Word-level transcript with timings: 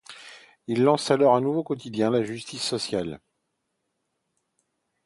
Il 0.65 0.81
lance 0.81 1.11
alors 1.11 1.35
un 1.35 1.41
nouveau 1.41 1.61
quotidien, 1.63 2.09
La 2.09 2.23
justice 2.23 2.63
sociale. 2.63 3.19